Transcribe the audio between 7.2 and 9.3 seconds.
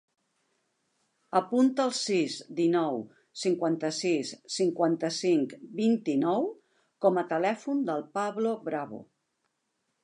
a telèfon del Pablo Bravo.